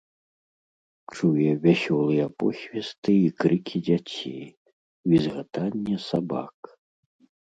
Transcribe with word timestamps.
Чуе 1.15 1.49
вясёлыя 1.65 2.23
посвісты 2.43 3.15
і 3.25 3.27
крыкі 3.43 3.77
дзяцей, 3.89 4.47
візгатанне 5.13 5.95
сабак. 6.09 6.55